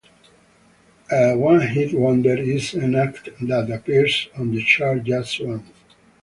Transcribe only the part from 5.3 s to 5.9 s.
once.